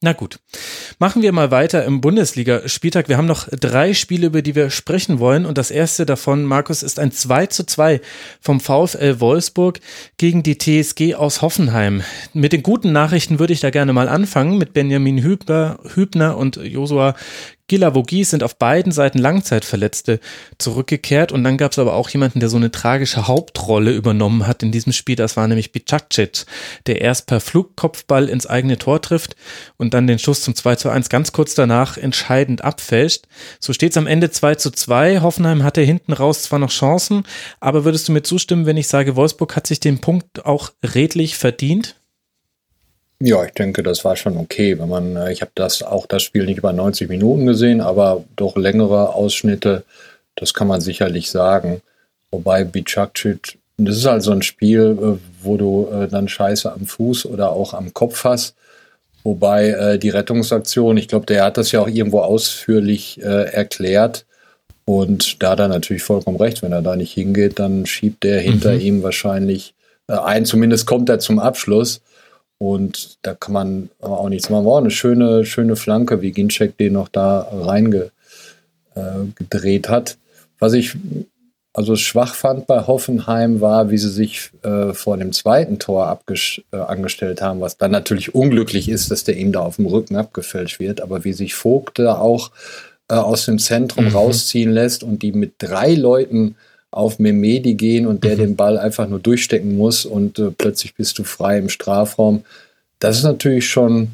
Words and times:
Na 0.00 0.12
gut, 0.12 0.38
machen 1.00 1.22
wir 1.22 1.32
mal 1.32 1.50
weiter 1.50 1.84
im 1.84 2.00
Bundesliga-Spieltag. 2.00 3.08
Wir 3.08 3.16
haben 3.16 3.26
noch 3.26 3.48
drei 3.48 3.94
Spiele, 3.94 4.28
über 4.28 4.42
die 4.42 4.54
wir 4.54 4.70
sprechen 4.70 5.18
wollen. 5.18 5.44
Und 5.44 5.58
das 5.58 5.72
erste 5.72 6.06
davon, 6.06 6.44
Markus, 6.44 6.84
ist 6.84 7.00
ein 7.00 7.10
2 7.10 7.46
zu 7.46 7.66
2 7.66 8.00
vom 8.40 8.60
VfL 8.60 9.18
Wolfsburg 9.18 9.80
gegen 10.16 10.44
die 10.44 10.56
TSG 10.56 11.16
aus 11.16 11.42
Hoffenheim. 11.42 12.04
Mit 12.32 12.52
den 12.52 12.62
guten 12.62 12.92
Nachrichten 12.92 13.40
würde 13.40 13.52
ich 13.52 13.58
da 13.58 13.70
gerne 13.70 13.92
mal 13.92 14.08
anfangen 14.08 14.56
mit 14.56 14.72
Benjamin 14.72 15.20
Hübner, 15.20 15.80
Hübner 15.94 16.36
und 16.36 16.58
Josua 16.58 17.16
Gilavogis 17.68 18.30
sind 18.30 18.42
auf 18.42 18.56
beiden 18.56 18.92
Seiten 18.92 19.18
Langzeitverletzte 19.18 20.20
zurückgekehrt 20.56 21.32
und 21.32 21.44
dann 21.44 21.58
gab 21.58 21.72
es 21.72 21.78
aber 21.78 21.94
auch 21.94 22.08
jemanden, 22.08 22.40
der 22.40 22.48
so 22.48 22.56
eine 22.56 22.72
tragische 22.72 23.28
Hauptrolle 23.28 23.92
übernommen 23.92 24.46
hat 24.46 24.62
in 24.62 24.72
diesem 24.72 24.92
Spiel. 24.92 25.16
Das 25.16 25.36
war 25.36 25.46
nämlich 25.46 25.70
Bicacic, 25.70 26.46
der 26.86 27.02
erst 27.02 27.26
per 27.26 27.40
Flugkopfball 27.40 28.28
ins 28.28 28.46
eigene 28.46 28.78
Tor 28.78 29.02
trifft 29.02 29.36
und 29.76 29.92
dann 29.92 30.06
den 30.06 30.18
Schuss 30.18 30.42
zum 30.42 30.54
2 30.54 30.76
zu 30.76 30.88
1 30.88 31.10
ganz 31.10 31.32
kurz 31.32 31.54
danach 31.54 31.98
entscheidend 31.98 32.64
abfälscht. 32.64 33.26
So 33.60 33.74
steht 33.74 33.92
es 33.92 33.98
am 33.98 34.06
Ende 34.06 34.30
2 34.30 34.54
zu 34.54 34.70
2. 34.70 35.20
Hoffenheim 35.20 35.62
hatte 35.62 35.82
hinten 35.82 36.14
raus 36.14 36.42
zwar 36.42 36.58
noch 36.58 36.70
Chancen, 36.70 37.24
aber 37.60 37.84
würdest 37.84 38.08
du 38.08 38.12
mir 38.12 38.22
zustimmen, 38.22 38.64
wenn 38.64 38.78
ich 38.78 38.88
sage, 38.88 39.14
Wolfsburg 39.14 39.54
hat 39.56 39.66
sich 39.66 39.78
den 39.78 40.00
Punkt 40.00 40.46
auch 40.46 40.70
redlich 40.82 41.36
verdient? 41.36 41.97
Ja, 43.20 43.44
ich 43.44 43.52
denke, 43.52 43.82
das 43.82 44.04
war 44.04 44.14
schon 44.14 44.36
okay. 44.36 44.78
Wenn 44.78 44.88
man, 44.88 45.16
äh, 45.16 45.32
ich 45.32 45.40
habe 45.40 45.50
das 45.54 45.82
auch 45.82 46.06
das 46.06 46.22
Spiel 46.22 46.44
nicht 46.44 46.58
über 46.58 46.72
90 46.72 47.08
Minuten 47.08 47.46
gesehen, 47.46 47.80
aber 47.80 48.24
doch 48.36 48.56
längere 48.56 49.14
Ausschnitte, 49.14 49.84
das 50.36 50.54
kann 50.54 50.68
man 50.68 50.80
sicherlich 50.80 51.30
sagen. 51.30 51.82
Wobei 52.30 52.62
Bicakcic, 52.62 53.58
das 53.76 53.96
ist 53.96 54.06
halt 54.06 54.22
so 54.22 54.30
ein 54.30 54.42
Spiel, 54.42 54.96
äh, 55.00 55.18
wo 55.42 55.56
du 55.56 55.88
äh, 55.88 56.06
dann 56.06 56.28
Scheiße 56.28 56.72
am 56.72 56.86
Fuß 56.86 57.26
oder 57.26 57.50
auch 57.50 57.74
am 57.74 57.92
Kopf 57.92 58.22
hast. 58.24 58.54
Wobei 59.24 59.98
die 59.98 60.08
Rettungsaktion, 60.08 60.96
ich 60.96 61.08
glaube, 61.08 61.26
der 61.26 61.44
hat 61.44 61.58
das 61.58 61.72
ja 61.72 61.80
auch 61.80 61.88
irgendwo 61.88 62.20
ausführlich 62.20 63.20
erklärt. 63.20 64.24
Und 64.86 65.42
da 65.42 65.50
hat 65.50 65.58
er 65.58 65.68
natürlich 65.68 66.02
vollkommen 66.02 66.38
recht. 66.38 66.62
Wenn 66.62 66.72
er 66.72 66.80
da 66.80 66.96
nicht 66.96 67.12
hingeht, 67.12 67.58
dann 67.58 67.84
schiebt 67.84 68.22
der 68.22 68.40
hinter 68.40 68.74
mhm. 68.74 68.80
ihm 68.80 69.02
wahrscheinlich 69.02 69.74
ein. 70.06 70.46
Zumindest 70.46 70.86
kommt 70.86 71.10
er 71.10 71.18
zum 71.18 71.40
Abschluss. 71.40 72.00
Und 72.58 73.18
da 73.22 73.34
kann 73.34 73.52
man 73.52 73.88
auch 74.00 74.28
nichts 74.28 74.50
machen. 74.50 74.66
War 74.66 74.78
eine 74.78 74.90
schöne, 74.90 75.44
schöne 75.44 75.76
Flanke, 75.76 76.20
wie 76.22 76.32
Ginczek 76.32 76.76
den 76.76 76.94
noch 76.94 77.08
da 77.08 77.48
reingedreht 77.52 78.10
äh, 79.86 79.88
hat. 79.88 80.18
Was 80.58 80.72
ich 80.72 80.96
also 81.78 81.94
schwach 81.94 82.34
fand 82.34 82.66
bei 82.66 82.88
Hoffenheim 82.88 83.60
war, 83.60 83.90
wie 83.90 83.98
sie 83.98 84.10
sich 84.10 84.50
äh, 84.64 84.92
vor 84.94 85.16
dem 85.16 85.32
zweiten 85.32 85.78
Tor 85.78 86.18
äh, 86.28 86.76
angestellt 86.76 87.40
haben, 87.40 87.60
was 87.60 87.76
dann 87.76 87.92
natürlich 87.92 88.34
unglücklich 88.34 88.88
ist, 88.88 89.12
dass 89.12 89.22
der 89.22 89.36
ihm 89.36 89.52
da 89.52 89.60
auf 89.60 89.76
dem 89.76 89.86
Rücken 89.86 90.16
abgefälscht 90.16 90.80
wird, 90.80 91.00
aber 91.00 91.22
wie 91.22 91.32
sich 91.32 91.54
Vogt 91.54 92.00
da 92.00 92.18
auch 92.18 92.50
äh, 93.08 93.14
aus 93.14 93.44
dem 93.44 93.60
Zentrum 93.60 94.06
mhm. 94.06 94.10
rausziehen 94.10 94.72
lässt 94.72 95.04
und 95.04 95.22
die 95.22 95.30
mit 95.30 95.52
drei 95.58 95.94
Leuten 95.94 96.56
auf 96.90 97.18
Memedi 97.18 97.74
gehen 97.74 98.06
und 98.06 98.24
der 98.24 98.36
mhm. 98.36 98.40
den 98.40 98.56
Ball 98.56 98.78
einfach 98.78 99.08
nur 99.08 99.18
durchstecken 99.18 99.76
muss 99.76 100.04
und 100.04 100.38
äh, 100.38 100.50
plötzlich 100.50 100.94
bist 100.94 101.18
du 101.18 101.24
frei 101.24 101.58
im 101.58 101.68
Strafraum. 101.68 102.44
Das 102.98 103.18
ist 103.18 103.24
natürlich 103.24 103.68
schon, 103.68 104.12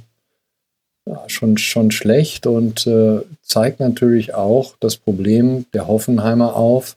ja, 1.07 1.23
schon, 1.29 1.57
schon 1.57 1.91
schlecht 1.91 2.47
und 2.47 2.87
äh, 2.87 3.21
zeigt 3.43 3.81
natürlich 3.81 4.35
auch 4.35 4.75
das 4.81 4.97
Problem 4.97 5.67
der 5.73 5.87
Hoffenheimer 5.87 6.57
auf, 6.57 6.97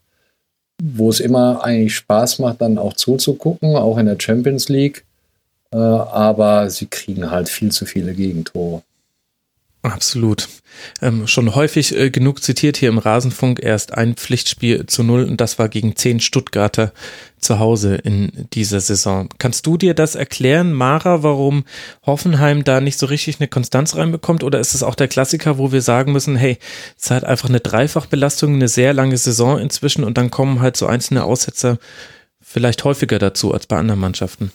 wo 0.82 1.10
es 1.10 1.20
immer 1.20 1.64
eigentlich 1.64 1.96
Spaß 1.96 2.40
macht, 2.40 2.62
dann 2.62 2.78
auch 2.78 2.94
zuzugucken, 2.94 3.76
auch 3.76 3.98
in 3.98 4.06
der 4.06 4.18
Champions 4.20 4.70
League. 4.70 5.04
Äh, 5.72 5.78
aber 5.78 6.70
sie 6.70 6.88
kriegen 6.88 7.30
halt 7.30 7.50
viel 7.50 7.72
zu 7.72 7.86
viele 7.86 8.14
Gegentore. 8.14 8.82
Absolut. 9.94 10.48
Ähm, 11.02 11.28
schon 11.28 11.56
häufig 11.56 11.96
äh, 11.98 12.10
genug 12.10 12.44
zitiert 12.44 12.78
hier 12.78 12.90
im 12.90 12.98
Rasenfunk 12.98 13.60
erst 13.62 13.94
ein 13.94 14.16
Pflichtspiel 14.16 14.86
zu 14.86 15.04
null 15.04 15.24
und 15.24 15.42
das 15.42 15.58
war 15.58 15.70
gegen 15.70 15.96
zehn 15.96 16.20
Stuttgarter 16.20 16.94
zu 17.40 17.60
Hause 17.60 17.96
in 17.96 18.48
dieser 18.54 18.80
Saison. 18.80 19.30
Kannst 19.38 19.66
du 19.66 19.78
dir 19.78 19.94
das 19.94 20.16
erklären, 20.16 20.74
Mara, 20.74 21.24
warum 21.24 21.66
Hoffenheim 22.06 22.64
da 22.64 22.82
nicht 22.82 23.00
so 23.00 23.06
richtig 23.06 23.40
eine 23.40 23.48
Konstanz 23.48 23.96
reinbekommt? 23.96 24.44
Oder 24.44 24.60
ist 24.60 24.76
es 24.76 24.84
auch 24.84 24.96
der 24.96 25.08
Klassiker, 25.08 25.58
wo 25.58 25.72
wir 25.72 25.82
sagen 25.82 26.12
müssen, 26.12 26.36
hey, 26.36 26.58
es 27.00 27.12
hat 27.12 27.24
einfach 27.24 27.50
eine 27.50 27.60
Dreifachbelastung, 27.60 28.56
eine 28.56 28.68
sehr 28.68 28.94
lange 28.94 29.18
Saison 29.18 29.60
inzwischen 29.60 30.04
und 30.04 30.18
dann 30.18 30.32
kommen 30.32 30.62
halt 30.62 30.78
so 30.78 30.88
einzelne 30.88 31.24
Aussetzer 31.24 31.78
vielleicht 32.42 32.84
häufiger 32.84 33.20
dazu 33.20 33.54
als 33.54 33.68
bei 33.68 33.78
anderen 33.78 34.00
Mannschaften? 34.00 34.52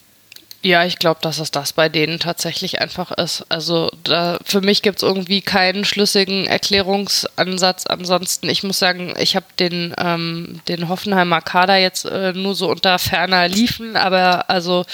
Ja, 0.64 0.84
ich 0.84 1.00
glaube, 1.00 1.18
dass 1.22 1.40
es 1.40 1.50
das 1.50 1.72
bei 1.72 1.88
denen 1.88 2.20
tatsächlich 2.20 2.80
einfach 2.80 3.10
ist. 3.10 3.44
Also 3.48 3.90
da, 4.04 4.38
für 4.44 4.60
mich 4.60 4.82
gibt 4.82 4.98
es 4.98 5.02
irgendwie 5.02 5.40
keinen 5.40 5.84
schlüssigen 5.84 6.46
Erklärungsansatz. 6.46 7.86
Ansonsten, 7.86 8.48
ich 8.48 8.62
muss 8.62 8.78
sagen, 8.78 9.12
ich 9.18 9.34
habe 9.34 9.46
den, 9.58 9.92
ähm, 9.98 10.60
den 10.68 10.88
Hoffenheimer 10.88 11.40
Kader 11.40 11.78
jetzt 11.78 12.04
äh, 12.04 12.32
nur 12.32 12.54
so 12.54 12.70
unter 12.70 13.00
ferner 13.00 13.48
liefen, 13.48 13.96
aber 13.96 14.48
also 14.48 14.84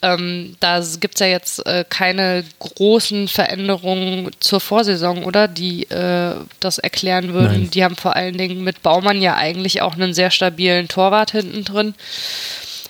ähm, 0.00 0.54
da 0.60 0.80
gibt 1.00 1.16
es 1.16 1.20
ja 1.20 1.26
jetzt 1.26 1.66
äh, 1.66 1.84
keine 1.88 2.44
großen 2.60 3.26
Veränderungen 3.26 4.30
zur 4.38 4.60
Vorsaison, 4.60 5.24
oder? 5.24 5.48
Die 5.48 5.90
äh, 5.90 6.36
das 6.60 6.78
erklären 6.78 7.34
würden. 7.34 7.62
Nein. 7.62 7.70
Die 7.70 7.82
haben 7.82 7.96
vor 7.96 8.14
allen 8.14 8.38
Dingen 8.38 8.62
mit 8.62 8.80
Baumann 8.82 9.20
ja 9.20 9.34
eigentlich 9.34 9.82
auch 9.82 9.94
einen 9.94 10.14
sehr 10.14 10.30
stabilen 10.30 10.86
Torwart 10.86 11.32
hinten 11.32 11.64
drin 11.64 11.94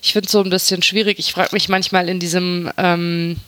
ich 0.06 0.12
finde 0.12 0.26
es 0.26 0.32
so 0.32 0.40
ein 0.40 0.50
bisschen 0.50 0.84
schwierig. 0.84 1.18
Ich 1.18 1.32
frage 1.32 1.48
mich 1.52 1.68
manchmal 1.68 2.08
in 2.08 2.20
diesem, 2.20 2.70
ähm, 2.76 3.38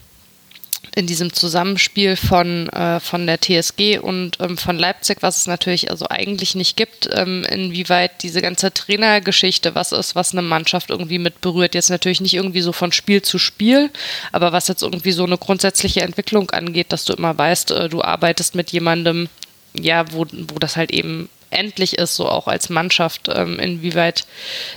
in 0.97 1.07
diesem 1.07 1.33
Zusammenspiel 1.33 2.17
von, 2.17 2.69
äh, 2.71 2.99
von 2.99 3.29
der 3.29 3.41
TSG 3.41 3.99
und 4.01 4.39
ähm, 4.41 4.59
von 4.59 4.77
Leipzig, 4.77 5.19
was 5.21 5.39
es 5.39 5.47
natürlich 5.47 5.89
also 5.89 6.07
eigentlich 6.11 6.57
nicht 6.57 6.77
gibt, 6.77 7.09
ähm, 7.13 7.45
inwieweit 7.45 8.25
diese 8.25 8.43
ganze 8.43 8.75
Trainergeschichte 8.75 9.77
was 9.77 9.93
ist, 9.93 10.17
was 10.17 10.33
eine 10.33 10.43
Mannschaft 10.43 10.91
irgendwie 10.91 11.21
mit 11.21 11.41
berührt. 11.41 11.77
Jetzt 11.77 11.91
natürlich 11.91 12.21
nicht 12.21 12.35
irgendwie 12.35 12.63
so 12.63 12.73
von 12.73 12.91
Spiel 12.91 13.23
zu 13.23 13.39
Spiel, 13.39 13.91
aber 14.33 14.51
was 14.51 14.67
jetzt 14.67 14.83
irgendwie 14.83 15.13
so 15.13 15.25
eine 15.25 15.39
grundsätzliche 15.39 16.01
Entwicklung 16.01 16.51
angeht, 16.51 16.91
dass 16.91 17.05
du 17.05 17.13
immer 17.13 17.39
weißt, 17.39 17.71
äh, 17.71 17.89
du 17.89 18.03
arbeitest 18.03 18.57
mit 18.57 18.73
jemandem, 18.73 19.29
ja, 19.75 20.11
wo, 20.11 20.27
wo 20.33 20.59
das 20.59 20.77
halt 20.77 20.91
eben 20.91 21.29
endlich 21.51 21.99
ist, 21.99 22.17
so 22.17 22.29
auch 22.29 22.47
als 22.47 22.69
Mannschaft, 22.69 23.29
ähm, 23.33 23.59
inwieweit 23.59 24.25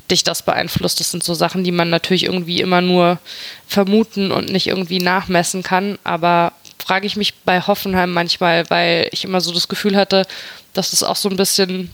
dich 0.10 0.24
das 0.24 0.44
beeinflusst. 0.44 1.00
Das 1.00 1.12
sind 1.12 1.24
so 1.24 1.34
Sachen, 1.34 1.64
die 1.64 1.72
man 1.72 1.90
natürlich 1.90 2.26
irgendwie 2.26 2.62
immer 2.62 2.82
nur 2.82 3.20
vermuten 3.68 4.32
und 4.32 4.50
nicht 4.50 4.68
irgendwie 4.68 5.00
nachmessen 5.00 5.64
kann. 5.64 5.98
Aber 6.04 6.54
frage 6.80 7.08
ich 7.08 7.16
mich 7.16 7.36
bei 7.44 7.62
Hoffenheim 7.62 8.12
manchmal, 8.12 8.70
weil 8.70 9.08
ich 9.12 9.24
immer 9.24 9.42
so 9.42 9.54
das 9.54 9.68
Gefühl 9.68 9.96
hatte, 9.96 10.26
dass 10.74 10.94
es 10.94 11.04
auch 11.04 11.16
so 11.16 11.30
ein 11.30 11.38
bisschen 11.38 11.92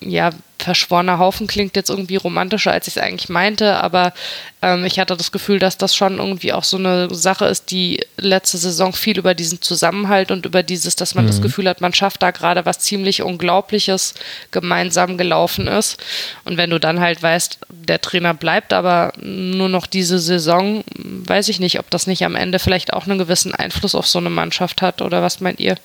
ja, 0.00 0.30
verschworener 0.58 1.18
Haufen 1.18 1.46
klingt 1.46 1.76
jetzt 1.76 1.88
irgendwie 1.88 2.16
romantischer, 2.16 2.72
als 2.72 2.88
ich 2.88 2.96
es 2.96 3.02
eigentlich 3.02 3.28
meinte, 3.28 3.76
aber 3.76 4.12
ähm, 4.60 4.84
ich 4.84 4.98
hatte 4.98 5.16
das 5.16 5.30
Gefühl, 5.30 5.58
dass 5.60 5.78
das 5.78 5.94
schon 5.94 6.18
irgendwie 6.18 6.52
auch 6.52 6.64
so 6.64 6.76
eine 6.76 7.14
Sache 7.14 7.46
ist, 7.46 7.70
die 7.70 8.04
letzte 8.16 8.58
Saison 8.58 8.92
viel 8.92 9.18
über 9.18 9.34
diesen 9.34 9.62
Zusammenhalt 9.62 10.30
und 10.30 10.46
über 10.46 10.62
dieses, 10.62 10.96
dass 10.96 11.14
man 11.14 11.24
mhm. 11.24 11.28
das 11.28 11.42
Gefühl 11.42 11.68
hat, 11.68 11.80
man 11.80 11.94
schafft 11.94 12.22
da 12.22 12.32
gerade 12.32 12.66
was 12.66 12.80
ziemlich 12.80 13.22
Unglaubliches 13.22 14.14
gemeinsam 14.50 15.16
gelaufen 15.16 15.68
ist. 15.68 15.96
Und 16.44 16.56
wenn 16.56 16.70
du 16.70 16.80
dann 16.80 17.00
halt 17.00 17.22
weißt, 17.22 17.60
der 17.70 18.00
Trainer 18.00 18.34
bleibt 18.34 18.72
aber 18.72 19.12
nur 19.20 19.68
noch 19.68 19.86
diese 19.86 20.18
Saison, 20.18 20.82
weiß 20.96 21.48
ich 21.48 21.60
nicht, 21.60 21.78
ob 21.78 21.88
das 21.90 22.06
nicht 22.06 22.24
am 22.24 22.34
Ende 22.34 22.58
vielleicht 22.58 22.92
auch 22.92 23.06
einen 23.06 23.18
gewissen 23.18 23.54
Einfluss 23.54 23.94
auf 23.94 24.08
so 24.08 24.18
eine 24.18 24.30
Mannschaft 24.30 24.82
hat 24.82 25.02
oder 25.02 25.22
was 25.22 25.40
meint 25.40 25.60
ihr? 25.60 25.76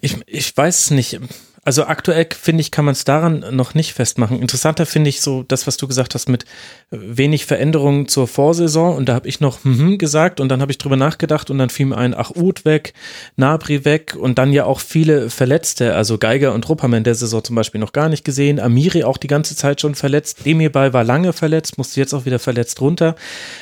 Ich, 0.00 0.16
ich 0.26 0.56
weiß 0.56 0.92
nicht. 0.92 1.18
Also 1.68 1.84
aktuell 1.84 2.26
finde 2.34 2.62
ich, 2.62 2.70
kann 2.70 2.86
man 2.86 2.92
es 2.92 3.04
daran 3.04 3.44
noch 3.50 3.74
nicht 3.74 3.92
festmachen. 3.92 4.40
Interessanter 4.40 4.86
finde 4.86 5.10
ich 5.10 5.20
so 5.20 5.42
das, 5.42 5.66
was 5.66 5.76
du 5.76 5.86
gesagt 5.86 6.14
hast 6.14 6.26
mit 6.26 6.46
wenig 6.90 7.44
Veränderungen 7.44 8.08
zur 8.08 8.26
Vorsaison. 8.26 8.96
Und 8.96 9.10
da 9.10 9.14
habe 9.14 9.28
ich 9.28 9.40
noch 9.40 9.64
hm, 9.64 9.98
gesagt 9.98 10.40
und 10.40 10.48
dann 10.48 10.62
habe 10.62 10.72
ich 10.72 10.78
drüber 10.78 10.96
nachgedacht 10.96 11.50
und 11.50 11.58
dann 11.58 11.68
fiel 11.68 11.84
mir 11.84 11.98
ein, 11.98 12.14
ach 12.14 12.30
Uth 12.30 12.64
weg, 12.64 12.94
Nabri 13.36 13.84
weg 13.84 14.16
und 14.18 14.38
dann 14.38 14.54
ja 14.54 14.64
auch 14.64 14.80
viele 14.80 15.28
Verletzte. 15.28 15.94
Also 15.94 16.16
Geiger 16.16 16.54
und 16.54 16.66
Ruppermann 16.66 17.04
der 17.04 17.14
Saison 17.14 17.44
zum 17.44 17.54
Beispiel 17.54 17.82
noch 17.82 17.92
gar 17.92 18.08
nicht 18.08 18.24
gesehen. 18.24 18.60
Amiri 18.60 19.04
auch 19.04 19.18
die 19.18 19.26
ganze 19.26 19.54
Zeit 19.54 19.82
schon 19.82 19.94
verletzt. 19.94 20.46
Demirbay 20.46 20.94
war 20.94 21.04
lange 21.04 21.34
verletzt, 21.34 21.76
musste 21.76 22.00
jetzt 22.00 22.14
auch 22.14 22.24
wieder 22.24 22.38
verletzt 22.38 22.80
runter. 22.80 23.14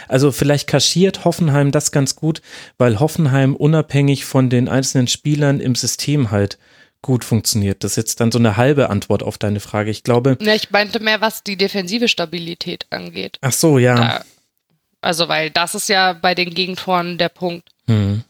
Also 0.06 0.30
vielleicht 0.30 0.68
kaschiert 0.68 1.24
Hoffenheim 1.24 1.72
das 1.72 1.90
ganz 1.90 2.14
gut, 2.14 2.40
weil 2.78 3.00
Hoffenheim 3.00 3.56
unabhängig 3.56 4.26
von 4.26 4.48
den 4.48 4.68
einzelnen 4.68 5.08
Spielern 5.08 5.58
im 5.58 5.74
System 5.74 6.30
halt 6.30 6.56
gut 7.06 7.24
funktioniert. 7.24 7.84
Das 7.84 7.92
ist 7.92 7.96
jetzt 7.96 8.20
dann 8.20 8.32
so 8.32 8.38
eine 8.38 8.56
halbe 8.56 8.90
Antwort 8.90 9.22
auf 9.22 9.38
deine 9.38 9.60
Frage. 9.60 9.90
Ich 9.90 10.02
glaube. 10.02 10.36
Ja, 10.40 10.54
ich 10.54 10.70
meinte 10.70 11.00
mehr, 11.00 11.20
was 11.20 11.42
die 11.42 11.56
defensive 11.56 12.08
Stabilität 12.08 12.84
angeht. 12.90 13.38
Ach 13.40 13.52
so, 13.52 13.78
ja. 13.78 13.94
Da, 13.94 14.24
also, 15.00 15.28
weil 15.28 15.50
das 15.50 15.74
ist 15.74 15.88
ja 15.88 16.12
bei 16.12 16.34
den 16.34 16.50
Gegentoren 16.50 17.16
der 17.16 17.28
Punkt. 17.28 17.68
Hm. 17.86 18.24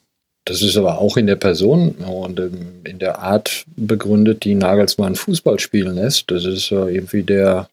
Das 0.45 0.63
ist 0.63 0.77
aber 0.77 1.01
auch 1.01 1.17
in 1.17 1.27
der 1.27 1.37
Person 1.37 1.93
und 1.93 2.39
in 2.85 3.01
der 3.01 3.19
Art 3.19 3.65
begründet, 3.75 4.45
die 4.45 4.55
Nagelsmann 4.55 5.17
Fußball 5.17 5.59
spielen 5.59 5.97
lässt. 5.97 6.31
Das 6.31 6.45
ist 6.45 6.71
irgendwie 6.71 7.25
der, 7.25 7.69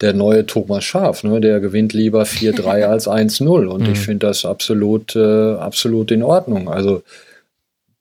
der 0.00 0.12
neue 0.12 0.44
Thomas 0.44 0.82
Schaf, 0.82 1.22
ne? 1.22 1.40
der 1.40 1.60
gewinnt 1.60 1.92
lieber 1.92 2.24
4-3 2.24 2.64
als 2.86 3.06
1-0. 3.06 3.66
Und 3.66 3.82
mhm. 3.86 3.92
ich 3.92 4.00
finde 4.00 4.26
das 4.26 4.44
absolut, 4.44 5.14
äh, 5.14 5.54
absolut 5.54 6.10
in 6.10 6.24
Ordnung. 6.24 6.68
Also 6.68 7.04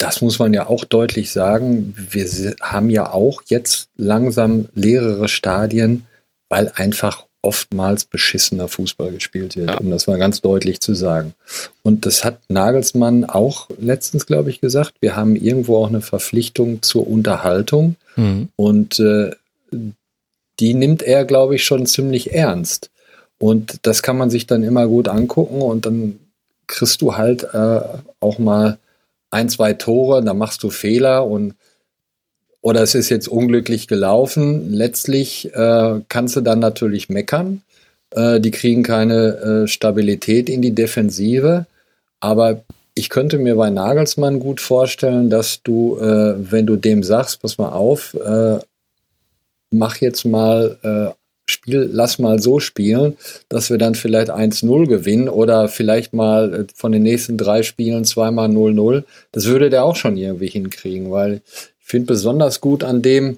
das 0.02 0.22
muss 0.22 0.40
man 0.40 0.54
ja 0.54 0.68
auch 0.68 0.84
deutlich 0.84 1.32
sagen. 1.32 1.94
Wir 1.96 2.56
haben 2.62 2.90
ja 2.90 3.12
auch 3.12 3.44
jetzt 3.46 3.90
langsam 3.98 4.68
leerere 4.74 5.28
Stadien, 5.28 6.08
weil 6.50 6.72
einfach 6.76 7.26
oftmals 7.44 8.06
beschissener 8.06 8.68
Fußball 8.68 9.12
gespielt 9.12 9.56
wird, 9.56 9.70
ja. 9.70 9.78
um 9.78 9.90
das 9.90 10.08
mal 10.08 10.18
ganz 10.18 10.42
deutlich 10.42 10.80
zu 10.80 10.94
sagen. 10.96 11.34
Und 11.84 12.06
das 12.06 12.24
hat 12.24 12.40
Nagelsmann 12.50 13.26
auch 13.26 13.70
letztens, 13.80 14.26
glaube 14.26 14.50
ich, 14.50 14.60
gesagt. 14.60 14.94
Wir 15.02 15.16
haben 15.16 15.36
irgendwo 15.36 15.78
auch 15.78 15.90
eine 15.90 16.02
Verpflichtung 16.02 16.82
zur 16.82 17.08
Unterhaltung 17.08 17.96
mhm. 18.16 18.50
und 18.56 19.00
äh, 19.00 19.32
die 20.60 20.74
nimmt 20.74 21.02
er, 21.04 21.26
glaube 21.26 21.56
ich, 21.56 21.64
schon 21.64 21.86
ziemlich 21.86 22.34
ernst. 22.34 22.90
Und 23.40 23.80
das 23.84 24.04
kann 24.04 24.18
man 24.18 24.30
sich 24.30 24.46
dann 24.46 24.64
immer 24.64 24.88
gut 24.88 25.08
angucken 25.08 25.62
und 25.62 25.86
dann 25.86 26.20
kriegst 26.68 27.02
du 27.02 27.18
halt 27.18 27.44
äh, 27.54 27.82
auch 28.20 28.38
mal 28.38 28.78
ein, 29.32 29.50
zwei 29.50 29.74
Tore, 29.74 30.24
dann 30.24 30.38
machst 30.38 30.62
du 30.64 30.70
Fehler 30.70 31.26
und 31.26 31.56
oder 32.62 32.84
es 32.84 32.94
ist 32.94 33.10
jetzt 33.10 33.28
unglücklich 33.28 33.88
gelaufen. 33.88 34.72
Letztlich 34.72 35.52
äh, 35.56 36.02
kannst 36.10 36.36
du 36.36 36.42
dann 36.42 36.60
natürlich 36.60 37.10
meckern. 37.10 37.64
Äh, 38.12 38.40
die 38.40 38.52
kriegen 38.52 38.84
keine 38.84 39.64
äh, 39.64 39.68
Stabilität 39.68 40.48
in 40.48 40.62
die 40.62 40.76
Defensive. 40.76 41.66
Aber 42.20 42.62
ich 42.94 43.10
könnte 43.10 43.40
mir 43.40 43.56
bei 43.56 43.72
Nagelsmann 43.72 44.40
gut 44.40 44.62
vorstellen, 44.62 45.32
dass 45.32 45.64
du, 45.64 45.98
äh, 45.98 46.36
wenn 46.52 46.68
du 46.68 46.76
dem 46.76 47.02
sagst, 47.02 47.42
pass 47.42 47.58
mal 47.58 47.70
auf, 47.70 48.14
äh, 48.14 48.60
mach 49.72 49.98
jetzt 49.98 50.26
mal 50.26 50.78
äh, 50.84 51.21
Spiel, 51.52 51.90
lass 51.92 52.18
mal 52.18 52.40
so 52.40 52.60
spielen, 52.60 53.18
dass 53.50 53.70
wir 53.70 53.78
dann 53.78 53.96
vielleicht 53.96 54.32
1-0 54.32 54.88
gewinnen 54.88 55.30
oder 55.30 55.68
vielleicht 55.68 56.14
mal 56.14 56.54
äh, 56.54 56.66
von 56.74 56.92
den 56.92 57.04
nächsten 57.04 57.38
drei 57.38 57.64
Spielen 57.64 58.06
zweimal 58.06 58.50
0-0. 58.50 59.04
Das 59.32 59.46
würde 59.46 59.70
der 59.70 59.84
auch 59.84 59.96
schon 59.96 60.18
irgendwie 60.18 60.48
hinkriegen, 60.48 61.12
weil 61.12 61.42
ich 61.80 61.88
finde 61.88 62.08
besonders 62.08 62.62
gut 62.62 62.84
an 62.84 63.02
dem, 63.02 63.38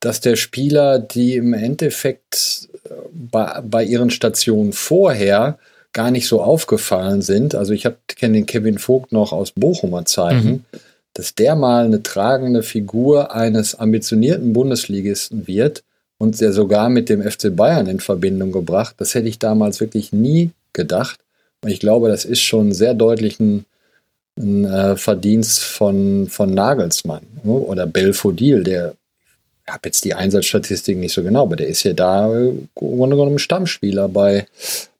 dass 0.00 0.20
der 0.20 0.36
Spieler, 0.36 0.98
die 0.98 1.36
im 1.36 1.54
Endeffekt 1.54 2.68
äh, 2.84 2.88
bei, 3.12 3.60
bei 3.62 3.84
ihren 3.84 4.10
Stationen 4.10 4.72
vorher 4.72 5.58
gar 5.92 6.10
nicht 6.10 6.26
so 6.26 6.42
aufgefallen 6.42 7.22
sind. 7.22 7.54
Also 7.54 7.72
ich 7.72 7.86
kenne 8.08 8.34
den 8.34 8.46
Kevin 8.46 8.78
Vogt 8.78 9.12
noch 9.12 9.32
aus 9.32 9.52
Bochumer 9.52 10.04
Zeiten. 10.04 10.48
Mhm. 10.48 10.64
Dass 11.14 11.34
der 11.34 11.56
mal 11.56 11.84
eine 11.84 12.02
tragende 12.02 12.62
Figur 12.62 13.34
eines 13.34 13.74
ambitionierten 13.74 14.54
Bundesligisten 14.54 15.46
wird, 15.46 15.84
und 16.22 16.40
der 16.40 16.52
sogar 16.52 16.88
mit 16.88 17.08
dem 17.08 17.20
FC 17.20 17.54
Bayern 17.54 17.88
in 17.88 17.98
Verbindung 17.98 18.52
gebracht. 18.52 18.94
Das 18.98 19.12
hätte 19.16 19.26
ich 19.26 19.40
damals 19.40 19.80
wirklich 19.80 20.12
nie 20.12 20.52
gedacht. 20.72 21.18
Und 21.62 21.70
ich 21.70 21.80
glaube, 21.80 22.08
das 22.08 22.24
ist 22.24 22.42
schon 22.42 22.72
sehr 22.72 22.94
deutlich 22.94 23.40
ein, 23.40 23.64
ein 24.38 24.64
äh, 24.64 24.96
Verdienst 24.96 25.64
von, 25.64 26.28
von 26.28 26.54
Nagelsmann 26.54 27.22
ne? 27.42 27.50
oder 27.50 27.86
Belfodil, 27.86 28.62
der 28.62 28.94
ich 29.66 29.72
habe 29.72 29.80
jetzt 29.86 30.04
die 30.04 30.14
Einsatzstatistik 30.14 30.96
nicht 30.96 31.12
so 31.12 31.24
genau, 31.24 31.42
aber 31.42 31.56
der 31.56 31.66
ist 31.66 31.82
ja 31.82 31.92
da 31.92 32.32
äh, 32.32 32.50
im 32.50 32.68
Grunde 32.76 33.16
genommen 33.16 33.40
Stammspieler 33.40 34.08
bei, 34.08 34.46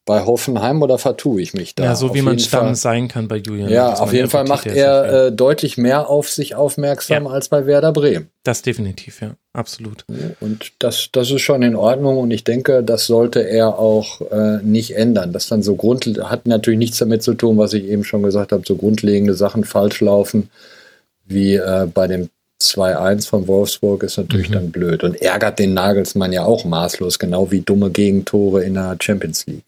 bei 0.04 0.24
Hoffenheim 0.24 0.82
oder 0.82 0.98
vertue 0.98 1.40
ich 1.40 1.54
mich 1.54 1.74
da? 1.74 1.84
Ja, 1.84 1.94
so 1.94 2.12
wie 2.14 2.22
man 2.22 2.38
Stamm 2.38 2.66
Fall, 2.66 2.74
sein 2.74 3.08
kann 3.08 3.28
bei 3.28 3.36
Julian. 3.36 3.68
Ja, 3.70 3.94
auf 3.94 4.12
jeden 4.12 4.28
Fall 4.28 4.44
macht 4.44 4.66
er 4.66 5.26
äh, 5.26 5.32
deutlich 5.32 5.78
mehr 5.78 6.08
auf 6.08 6.28
sich 6.28 6.56
aufmerksam 6.56 7.24
ja. 7.24 7.30
als 7.30 7.48
bei 7.48 7.66
Werder 7.66 7.92
Bremen. 7.92 8.28
Das 8.42 8.62
definitiv, 8.62 9.20
ja, 9.20 9.36
absolut. 9.52 10.04
Und 10.40 10.72
das, 10.80 11.10
das 11.12 11.30
ist 11.30 11.42
schon 11.42 11.62
in 11.62 11.76
Ordnung 11.76 12.18
und 12.18 12.32
ich 12.32 12.42
denke, 12.42 12.82
das 12.82 13.06
sollte 13.06 13.40
er 13.40 13.78
auch 13.78 14.20
äh, 14.32 14.58
nicht 14.62 14.96
ändern. 14.96 15.32
Das 15.32 15.46
dann 15.46 15.62
so 15.62 15.76
Grund 15.76 16.20
hat 16.24 16.46
natürlich 16.46 16.78
nichts 16.78 16.98
damit 16.98 17.22
zu 17.22 17.34
tun, 17.34 17.56
was 17.56 17.72
ich 17.72 17.84
eben 17.84 18.02
schon 18.02 18.24
gesagt 18.24 18.50
habe, 18.50 18.64
so 18.66 18.74
grundlegende 18.74 19.34
Sachen 19.34 19.62
falsch 19.62 20.00
laufen, 20.00 20.50
wie 21.26 21.54
äh, 21.54 21.86
bei 21.92 22.08
dem 22.08 22.28
2-1 22.60 23.28
von 23.28 23.46
Wolfsburg 23.46 24.02
ist 24.02 24.16
natürlich 24.16 24.48
mhm. 24.48 24.54
dann 24.54 24.70
blöd 24.70 25.04
und 25.04 25.20
ärgert 25.20 25.58
den 25.58 25.74
Nagelsmann 25.74 26.32
ja 26.32 26.44
auch 26.44 26.64
maßlos, 26.64 27.18
genau 27.18 27.50
wie 27.50 27.60
dumme 27.60 27.90
Gegentore 27.90 28.64
in 28.64 28.74
der 28.74 28.96
Champions 29.00 29.46
League. 29.46 29.64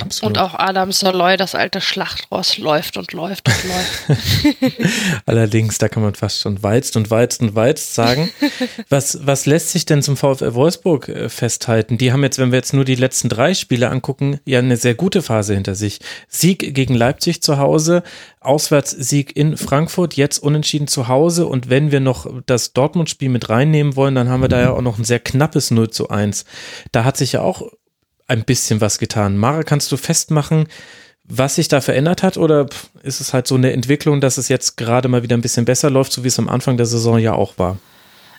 Absolut. 0.00 0.36
Und 0.36 0.42
auch 0.42 0.54
Adam 0.54 0.90
Soloy, 0.90 1.36
das 1.36 1.54
alte 1.54 1.80
Schlachtross, 1.80 2.58
läuft 2.58 2.96
und 2.96 3.12
läuft 3.12 3.48
und 3.48 3.64
läuft. 3.64 4.82
Allerdings, 5.26 5.78
da 5.78 5.88
kann 5.88 6.02
man 6.02 6.14
fast 6.14 6.40
schon 6.40 6.62
walzt 6.62 6.96
und 6.96 7.10
walzt 7.10 7.40
und 7.40 7.54
walzt 7.54 7.94
sagen. 7.94 8.30
Was, 8.88 9.26
was 9.26 9.46
lässt 9.46 9.70
sich 9.70 9.86
denn 9.86 10.02
zum 10.02 10.16
VfL 10.16 10.54
Wolfsburg 10.54 11.08
äh, 11.08 11.28
festhalten? 11.28 11.98
Die 11.98 12.12
haben 12.12 12.22
jetzt, 12.22 12.38
wenn 12.38 12.52
wir 12.52 12.58
jetzt 12.58 12.74
nur 12.74 12.84
die 12.84 12.94
letzten 12.94 13.28
drei 13.28 13.54
Spiele 13.54 13.90
angucken, 13.90 14.40
ja 14.44 14.58
eine 14.58 14.76
sehr 14.76 14.94
gute 14.94 15.22
Phase 15.22 15.54
hinter 15.54 15.74
sich. 15.74 16.00
Sieg 16.28 16.74
gegen 16.74 16.94
Leipzig 16.94 17.42
zu 17.42 17.58
Hause, 17.58 18.02
Auswärtssieg 18.40 19.36
in 19.36 19.56
Frankfurt, 19.56 20.14
jetzt 20.14 20.38
unentschieden 20.38 20.88
zu 20.88 21.08
Hause. 21.08 21.46
Und 21.46 21.70
wenn 21.70 21.90
wir 21.90 22.00
noch 22.00 22.26
das 22.46 22.72
Dortmund-Spiel 22.72 23.28
mit 23.28 23.48
reinnehmen 23.48 23.96
wollen, 23.96 24.14
dann 24.14 24.28
haben 24.28 24.42
wir 24.42 24.48
da 24.48 24.60
ja 24.60 24.70
auch 24.70 24.82
noch 24.82 24.98
ein 24.98 25.04
sehr 25.04 25.20
knappes 25.20 25.70
0 25.70 25.90
zu 25.90 26.08
1. 26.08 26.44
Da 26.92 27.04
hat 27.04 27.16
sich 27.16 27.32
ja 27.32 27.40
auch 27.40 27.62
ein 28.26 28.44
bisschen 28.44 28.80
was 28.80 28.98
getan. 28.98 29.36
Mara, 29.36 29.62
kannst 29.62 29.92
du 29.92 29.96
festmachen, 29.96 30.66
was 31.24 31.56
sich 31.56 31.68
da 31.68 31.80
verändert 31.80 32.22
hat 32.22 32.36
oder 32.36 32.66
ist 33.02 33.20
es 33.20 33.32
halt 33.32 33.46
so 33.46 33.54
eine 33.54 33.72
Entwicklung, 33.72 34.20
dass 34.20 34.38
es 34.38 34.48
jetzt 34.48 34.76
gerade 34.76 35.08
mal 35.08 35.22
wieder 35.22 35.36
ein 35.36 35.42
bisschen 35.42 35.64
besser 35.64 35.90
läuft, 35.90 36.12
so 36.12 36.22
wie 36.22 36.28
es 36.28 36.38
am 36.38 36.48
Anfang 36.48 36.76
der 36.76 36.86
Saison 36.86 37.18
ja 37.18 37.32
auch 37.32 37.58
war? 37.58 37.78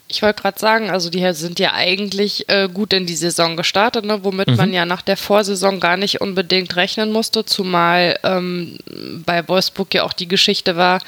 Ich 0.08 0.22
wollte 0.22 0.44
gerade 0.44 0.60
sagen, 0.60 0.92
also 0.92 1.10
die 1.10 1.28
sind 1.34 1.60
ja 1.60 1.74
eigentlich 1.74 2.48
äh, 2.48 2.70
gut 2.72 2.94
in 2.94 3.08
die 3.08 3.16
Saison 3.16 3.58
gestartet, 3.58 4.06
ne, 4.06 4.24
womit 4.24 4.50
mhm. 4.50 4.56
man 4.56 4.72
ja 4.74 4.86
nach 4.86 5.02
der 5.02 5.18
Vorsaison 5.18 5.80
gar 5.80 5.98
nicht 5.98 6.22
unbedingt 6.22 6.76
rechnen 6.76 7.12
musste, 7.12 7.44
zumal 7.44 8.20
ähm, 8.24 8.78
bei 9.26 9.48
Wolfsburg 9.48 9.92
ja 9.96 10.04
auch 10.04 10.14
die 10.14 10.28
Geschichte 10.28 10.76
war, 10.76 11.02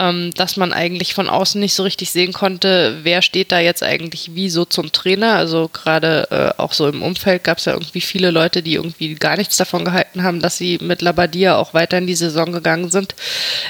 ähm, 0.00 0.32
dass 0.34 0.56
man 0.56 0.72
eigentlich 0.72 1.14
von 1.14 1.28
außen 1.28 1.60
nicht 1.60 1.74
so 1.74 1.82
richtig 1.82 2.10
sehen 2.10 2.32
konnte, 2.32 2.98
wer 3.02 3.22
steht 3.22 3.50
da 3.50 3.58
jetzt 3.58 3.82
eigentlich 3.82 4.34
wie 4.34 4.48
so 4.48 4.64
zum 4.64 4.92
Trainer. 4.92 5.34
Also 5.34 5.68
gerade 5.72 6.28
äh, 6.30 6.60
auch 6.60 6.72
so 6.72 6.88
im 6.88 7.02
Umfeld 7.02 7.44
gab 7.44 7.58
es 7.58 7.64
ja 7.64 7.72
irgendwie 7.72 8.00
viele 8.00 8.30
Leute, 8.30 8.62
die 8.62 8.74
irgendwie 8.74 9.14
gar 9.14 9.36
nichts 9.36 9.56
davon 9.56 9.84
gehalten 9.84 10.22
haben, 10.22 10.40
dass 10.40 10.56
sie 10.56 10.78
mit 10.80 11.02
Labadia 11.02 11.56
auch 11.56 11.74
weiter 11.74 11.98
in 11.98 12.06
die 12.06 12.14
Saison 12.14 12.52
gegangen 12.52 12.90
sind. 12.90 13.14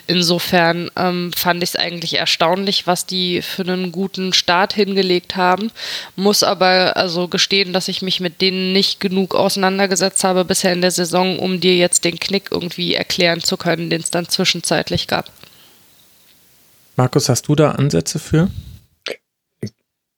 Insofern 0.06 0.90
ähm, 0.96 1.32
fand 1.34 1.62
ich 1.62 1.70
es 1.70 1.76
eigentlich 1.76 2.14
erstaunlich, 2.18 2.86
was 2.86 3.06
die 3.06 3.40
für 3.40 3.62
einen 3.62 3.90
guten 3.92 4.32
Start 4.32 4.74
hingelegt 4.74 5.36
haben. 5.36 5.70
Muss 6.16 6.42
aber 6.42 6.96
also 6.96 7.28
gestehen, 7.28 7.72
dass 7.72 7.88
ich 7.88 8.02
mich 8.02 8.20
mit 8.20 8.40
denen 8.40 8.72
nicht 8.72 9.00
genug 9.00 9.34
auseinandergesetzt 9.34 10.24
habe 10.24 10.44
bisher 10.44 10.72
in 10.72 10.82
der 10.82 10.90
Saison, 10.90 11.38
um 11.38 11.60
dir 11.60 11.76
jetzt 11.76 12.04
den 12.04 12.18
Knick 12.18 12.48
irgendwie 12.50 12.94
erklären 12.94 13.40
zu 13.40 13.56
können, 13.56 13.88
den 13.88 14.02
es 14.02 14.10
dann 14.10 14.28
zwischenzeitlich 14.28 15.06
gab. 15.06 15.30
Markus, 16.98 17.28
hast 17.28 17.46
du 17.46 17.54
da 17.54 17.70
Ansätze 17.70 18.18
für? 18.18 18.48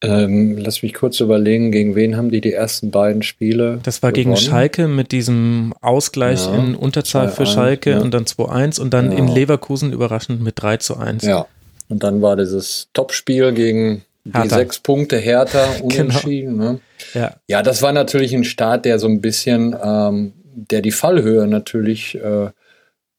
Ähm, 0.03 0.57
lass 0.57 0.83
mich 0.83 0.95
kurz 0.95 1.21
überlegen, 1.21 1.73
gegen 1.73 1.95
wen 1.95 2.17
haben 2.17 2.31
die 2.31 2.41
die 2.41 2.55
ersten 2.55 2.91
beiden 2.91 3.23
Spiele? 3.23 3.81
Das 3.83 4.03
war 4.03 4.13
gewonnen? 4.13 4.35
gegen 4.35 4.37
Schalke 4.39 4.89
mit 4.89 5.13
diesem 5.13 5.75
Ausgleich 5.83 6.47
ja, 6.47 6.55
in 6.55 6.75
Unterzahl 6.75 7.29
für 7.29 7.45
Schalke 7.45 7.91
ja. 7.91 8.01
und 8.01 8.15
dann 8.15 8.25
2-1 8.25 8.81
und 8.81 8.95
dann 8.95 9.13
ja. 9.13 9.19
in 9.19 9.29
Leverkusen 9.29 9.93
überraschend 9.93 10.43
mit 10.43 10.55
3 10.57 10.79
zu 10.79 10.97
1. 10.97 11.23
Ja, 11.25 11.47
und 11.91 12.03
dann 12.03 12.23
war 12.23 12.35
dieses 12.37 12.89
Topspiel 12.95 13.53
gegen 13.53 14.03
die 14.25 14.49
sechs 14.49 14.79
Punkte 14.79 15.19
Hertha 15.19 15.67
genau. 15.81 15.85
unentschieden. 15.85 16.57
genau. 16.57 16.73
ne? 16.73 16.81
ja. 17.13 17.35
ja, 17.47 17.63
das 17.63 17.83
war 17.83 17.93
natürlich 17.93 18.33
ein 18.35 18.45
Start, 18.45 18.87
der 18.87 18.99
so 18.99 19.07
ein 19.07 19.21
bisschen, 19.21 19.77
ähm, 19.85 20.33
der 20.55 20.81
die 20.81 20.93
Fallhöhe 20.93 21.47
natürlich 21.47 22.15
äh, 22.15 22.49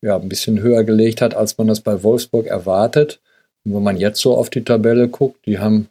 ja, 0.01 0.15
ein 0.18 0.30
bisschen 0.30 0.62
höher 0.62 0.84
gelegt 0.84 1.22
hat, 1.22 1.36
als 1.36 1.60
man 1.60 1.68
das 1.68 1.82
bei 1.82 2.01
Wolfsburg 2.01 2.48
erwartet. 2.48 3.22
Und 3.65 3.75
wenn 3.75 3.84
man 3.84 3.98
jetzt 3.98 4.22
so 4.22 4.36
auf 4.36 4.50
die 4.50 4.63
Tabelle 4.63 5.08
guckt, 5.08 5.46
die 5.46 5.60
haben 5.60 5.89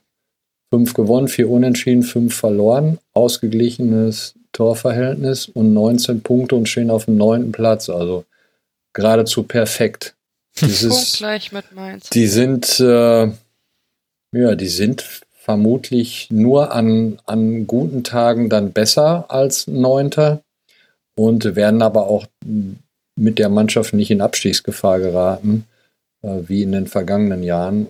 fünf 0.73 0.93
gewonnen, 0.93 1.27
vier 1.27 1.49
unentschieden, 1.49 2.03
fünf 2.03 2.35
verloren, 2.35 2.99
ausgeglichenes 3.13 4.35
Torverhältnis 4.53 5.47
und 5.47 5.73
19 5.73 6.21
Punkte 6.21 6.55
und 6.55 6.67
stehen 6.67 6.89
auf 6.89 7.05
dem 7.05 7.17
neunten 7.17 7.51
Platz. 7.51 7.89
Also 7.89 8.25
geradezu 8.93 9.43
perfekt. 9.43 10.15
Dieses, 10.61 11.17
gleich 11.17 11.51
mit 11.51 11.73
Mainz. 11.73 12.09
Die 12.09 12.27
sind, 12.27 12.79
äh, 12.79 13.27
ja, 14.33 14.55
die 14.55 14.67
sind 14.67 15.21
vermutlich 15.31 16.27
nur 16.29 16.73
an, 16.73 17.19
an 17.25 17.67
guten 17.67 18.03
Tagen 18.03 18.49
dann 18.49 18.73
besser 18.73 19.25
als 19.29 19.67
Neunter 19.67 20.41
und 21.15 21.55
werden 21.55 21.81
aber 21.81 22.07
auch 22.07 22.25
mit 23.15 23.39
der 23.39 23.49
Mannschaft 23.49 23.93
nicht 23.93 24.11
in 24.11 24.21
Abstiegsgefahr 24.21 24.99
geraten, 24.99 25.65
wie 26.21 26.63
in 26.63 26.71
den 26.71 26.87
vergangenen 26.87 27.43
Jahren. 27.43 27.87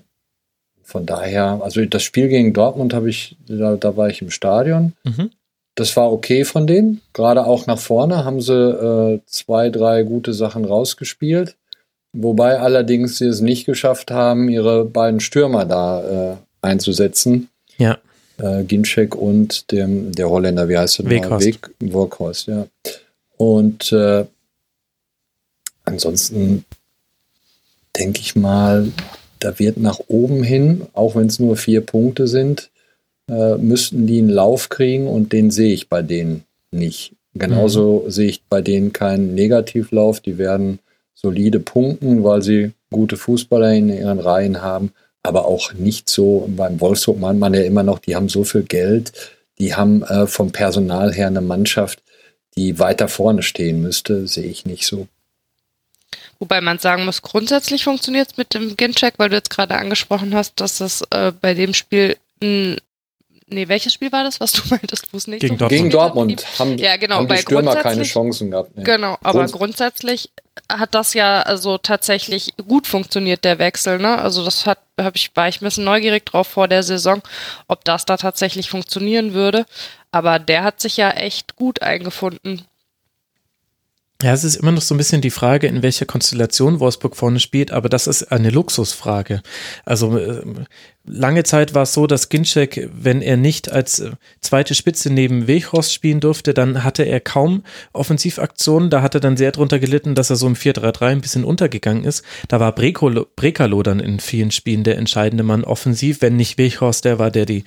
Von 0.84 1.06
daher, 1.06 1.62
also 1.62 1.84
das 1.86 2.04
Spiel 2.04 2.28
gegen 2.28 2.54
Dortmund 2.54 2.94
habe 2.94 3.10
ich, 3.10 3.38
da, 3.48 3.76
da, 3.76 3.96
war 3.96 4.10
ich 4.10 4.22
im 4.22 4.30
Stadion. 4.30 4.94
Mhm. 5.04 5.32
Das 5.76 5.96
war 5.96 6.12
okay 6.12 6.44
von 6.44 6.68
denen. 6.68 7.02
Gerade 7.14 7.46
auch 7.46 7.66
nach 7.66 7.80
vorne 7.80 8.26
haben 8.26 8.42
sie 8.42 8.54
äh, 8.54 9.20
zwei, 9.26 9.70
drei 9.70 10.04
gute 10.04 10.34
Sachen 10.34 10.66
rausgespielt. 10.66 11.56
Wobei 12.14 12.60
allerdings 12.60 13.18
sie 13.18 13.28
es 13.28 13.40
nicht 13.40 13.66
geschafft 13.66 14.12
haben, 14.12 14.50
ihre 14.50 14.84
beiden 14.84 15.22
Stürmer 15.22 15.66
da 15.66 16.34
äh, 16.34 16.36
einzusetzen. 16.62 17.48
Ja. 17.78 18.00
Äh, 18.38 18.64
Ginczek 18.64 19.16
und 19.16 19.72
dem, 19.72 20.12
der 20.12 20.30
Holländer, 20.30 20.68
wie 20.68 20.78
heißt 20.78 21.00
der? 21.00 21.10
Weghorst. 21.10 21.46
Weg, 21.46 21.70
Weghorst, 21.80 22.48
ja. 22.48 22.68
Und 23.38 23.94
äh, 23.94 24.26
ansonsten 25.86 26.66
denke 28.02 28.20
ich 28.20 28.36
mal, 28.36 28.92
da 29.40 29.60
wird 29.60 29.78
nach 29.78 30.00
oben 30.08 30.44
hin, 30.44 30.88
auch 30.94 31.16
wenn 31.16 31.28
es 31.28 31.40
nur 31.40 31.56
vier 31.56 31.82
Punkte 31.82 32.28
sind, 32.28 32.72
äh, 33.30 33.56
müssten 33.58 34.08
die 34.08 34.18
einen 34.18 34.30
Lauf 34.30 34.70
kriegen 34.70 35.08
und 35.08 35.32
den 35.34 35.52
sehe 35.52 35.74
ich 35.74 35.88
bei 35.88 36.02
denen 36.02 36.44
nicht. 36.72 37.14
Genauso 37.36 38.04
mhm. 38.06 38.12
sehe 38.12 38.30
ich 38.30 38.44
bei 38.50 38.62
denen 38.62 38.92
keinen 38.92 39.36
Negativlauf. 39.36 40.20
Die 40.20 40.38
werden 40.38 40.80
solide 41.14 41.60
punkten, 41.60 42.24
weil 42.24 42.42
sie 42.42 42.72
gute 42.92 43.18
Fußballer 43.18 43.72
in 43.74 43.90
ihren 43.90 44.20
Reihen 44.20 44.62
haben, 44.62 44.92
aber 45.22 45.46
auch 45.46 45.74
nicht 45.74 46.10
so. 46.10 46.50
Beim 46.56 46.82
Wolfsburg 46.82 47.20
meint 47.20 47.40
man 47.40 47.54
ja 47.54 47.62
immer 47.62 47.84
noch, 47.84 48.00
die 48.00 48.16
haben 48.16 48.30
so 48.30 48.44
viel 48.44 48.64
Geld, 48.64 49.14
die 49.60 49.76
haben 49.76 50.02
äh, 50.04 50.26
vom 50.26 50.52
Personal 50.52 51.14
her 51.14 51.28
eine 51.28 51.42
Mannschaft, 51.42 52.02
die 52.58 52.80
weiter 52.80 53.08
vorne 53.08 53.44
stehen 53.44 53.82
müsste, 53.82 54.28
sehe 54.28 54.46
ich 54.46 54.66
nicht 54.66 54.88
so. 54.88 55.08
Wobei 56.42 56.60
man 56.60 56.80
sagen 56.80 57.06
muss, 57.06 57.22
grundsätzlich 57.22 57.84
funktioniert 57.84 58.32
es 58.32 58.38
mit 58.38 58.56
dem 58.56 58.76
Gincheck, 58.76 59.14
weil 59.18 59.30
du 59.30 59.36
jetzt 59.36 59.52
gerade 59.52 59.76
angesprochen 59.76 60.34
hast, 60.34 60.60
dass 60.60 60.82
es 60.82 61.04
äh, 61.12 61.32
bei 61.40 61.54
dem 61.54 61.76
Spiel 61.76 62.18
ein 62.42 62.78
Nee, 63.54 63.68
welches 63.68 63.94
Spiel 63.94 64.14
war 64.14 64.24
das, 64.24 64.40
was 64.40 64.54
du 64.54 64.62
meintest, 64.70 65.12
wo 65.12 65.18
es 65.18 65.28
nicht 65.28 65.42
gegen 65.42 65.56
so 65.56 65.60
Dortmund, 65.60 65.82
gegen 65.82 65.90
Dortmund 65.92 66.46
haben, 66.58 66.78
ja, 66.78 66.96
genau, 66.96 67.18
haben 67.18 67.28
die 67.28 67.38
Stürmer 67.38 67.76
keine 67.76 68.04
Chancen 68.04 68.50
gehabt. 68.50 68.78
Nee. 68.78 68.84
Genau, 68.84 69.18
aber 69.22 69.40
Grund 69.40 69.52
grundsätzlich 69.52 70.32
hat 70.72 70.96
das 70.96 71.14
ja 71.14 71.42
also 71.42 71.78
tatsächlich 71.78 72.54
gut 72.68 72.88
funktioniert, 72.88 73.44
der 73.44 73.60
Wechsel. 73.60 74.00
Ne? 74.00 74.18
Also 74.18 74.44
das 74.46 74.66
hat, 74.66 74.80
hab 74.98 75.18
ich, 75.18 75.36
war 75.36 75.50
ich 75.50 75.62
ein 75.62 75.66
bisschen 75.66 75.84
neugierig 75.84 76.26
drauf 76.26 76.48
vor 76.48 76.70
der 76.70 76.84
Saison, 76.84 77.22
ob 77.68 77.84
das 77.84 78.06
da 78.06 78.16
tatsächlich 78.16 78.70
funktionieren 78.70 79.34
würde. 79.34 79.66
Aber 80.12 80.40
der 80.40 80.64
hat 80.64 80.80
sich 80.80 80.96
ja 80.98 81.12
echt 81.12 81.56
gut 81.58 81.82
eingefunden. 81.82 82.66
Ja, 84.24 84.34
es 84.34 84.44
ist 84.44 84.58
immer 84.58 84.72
noch 84.72 84.84
so 84.84 84.94
ein 84.94 85.00
bisschen 85.00 85.22
die 85.22 85.32
Frage, 85.32 85.66
in 85.66 85.82
welcher 85.82 86.06
Konstellation 86.06 86.80
Wolfsburg 86.80 87.16
vorne 87.16 87.40
spielt, 87.40 87.72
aber 87.72 87.90
das 87.90 88.06
ist 88.06 88.32
eine 88.32 88.52
Luxusfrage. 88.52 89.42
Also 89.84 90.16
äh, 90.16 90.44
lange 91.06 91.44
Zeit 91.44 91.74
war 91.74 91.84
es 91.84 91.94
so, 91.94 92.06
dass 92.06 92.30
Ginczek, 92.30 92.88
wenn 92.94 93.24
er 93.24 93.36
nicht 93.36 93.72
als 93.72 94.00
äh, 94.00 94.12
zweite 94.40 94.76
Spitze 94.76 95.12
neben 95.12 95.48
Weghorst 95.48 95.92
spielen 95.92 96.20
durfte, 96.20 96.54
dann 96.54 96.84
hatte 96.84 97.02
er 97.02 97.20
kaum 97.20 97.64
Offensivaktionen. 97.94 98.92
Da 98.92 99.02
hat 99.02 99.16
er 99.16 99.22
dann 99.22 99.38
sehr 99.38 99.52
drunter 99.52 99.80
gelitten, 99.80 100.14
dass 100.14 100.30
er 100.30 100.36
so 100.36 100.46
im 100.46 100.56
4-3-3 100.56 101.06
ein 101.06 101.22
bisschen 101.22 101.44
untergegangen 101.44 102.04
ist. 102.04 102.24
Da 102.48 102.60
war 102.60 102.76
Brekalo, 102.76 103.84
dann 103.84 104.00
in 104.00 104.20
vielen 104.20 104.52
Spielen 104.52 104.84
der 104.84 105.00
entscheidende 105.00 105.44
Mann 105.44 105.64
offensiv, 105.64 106.22
wenn 106.22 106.36
nicht 106.36 106.60
Weghorst 106.60 107.06
der 107.06 107.18
war, 107.18 107.32
der 107.32 107.48
die 107.48 107.64